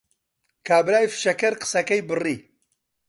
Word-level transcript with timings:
کابرای 0.67 1.05
فشەکەر 1.13 1.53
قسەکەی 1.61 2.01
بڕی 2.09 2.37